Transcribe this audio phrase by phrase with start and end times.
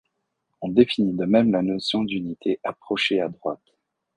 [0.63, 3.61] On définit de même la notion d'unité approchée à droite.